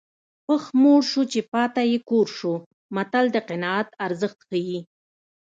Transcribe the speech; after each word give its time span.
پښ 0.45 0.63
موړ 0.81 1.01
شو 1.11 1.21
چې 1.31 1.39
پاته 1.53 1.81
یې 1.91 1.97
کور 2.09 2.27
شو 2.37 2.53
متل 2.95 3.25
د 3.31 3.37
قناعت 3.49 3.89
ارزښت 4.05 4.39
ښيي 4.47 4.79